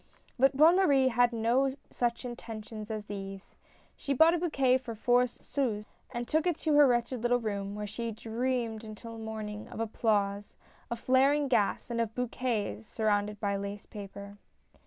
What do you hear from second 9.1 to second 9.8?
morning of